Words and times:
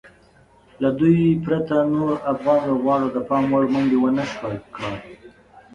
له 0.81 0.89
دوی 0.99 1.19
پرته 1.45 1.75
نورو 1.93 2.15
افغان 2.31 2.59
لوبغاړو 2.69 3.07
د 3.11 3.17
پام 3.29 3.45
وړ 3.53 3.63
منډې 3.73 3.97
ونشوای 3.99 4.57
کړای. 4.75 4.97